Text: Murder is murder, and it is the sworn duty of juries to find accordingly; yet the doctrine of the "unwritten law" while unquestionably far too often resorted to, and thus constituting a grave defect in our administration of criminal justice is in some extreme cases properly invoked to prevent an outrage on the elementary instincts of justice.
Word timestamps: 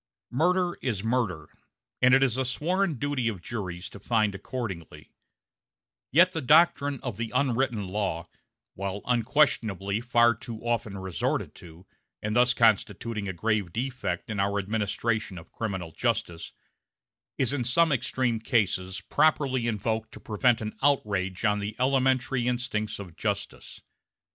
Murder 0.31 0.79
is 0.81 1.03
murder, 1.03 1.47
and 2.01 2.15
it 2.15 2.23
is 2.23 2.33
the 2.33 2.43
sworn 2.43 2.95
duty 2.95 3.27
of 3.27 3.39
juries 3.39 3.87
to 3.87 3.99
find 3.99 4.33
accordingly; 4.33 5.11
yet 6.11 6.31
the 6.31 6.41
doctrine 6.41 6.99
of 7.03 7.17
the 7.17 7.31
"unwritten 7.35 7.87
law" 7.87 8.25
while 8.73 9.01
unquestionably 9.05 10.01
far 10.01 10.33
too 10.33 10.59
often 10.65 10.97
resorted 10.97 11.53
to, 11.53 11.85
and 12.19 12.35
thus 12.35 12.55
constituting 12.55 13.27
a 13.27 13.33
grave 13.33 13.71
defect 13.71 14.31
in 14.31 14.39
our 14.39 14.57
administration 14.57 15.37
of 15.37 15.51
criminal 15.51 15.91
justice 15.91 16.51
is 17.37 17.53
in 17.53 17.63
some 17.63 17.91
extreme 17.91 18.39
cases 18.39 19.01
properly 19.01 19.67
invoked 19.67 20.11
to 20.13 20.19
prevent 20.19 20.61
an 20.61 20.75
outrage 20.81 21.45
on 21.45 21.59
the 21.59 21.75
elementary 21.77 22.47
instincts 22.47 22.97
of 22.97 23.15
justice. 23.15 23.81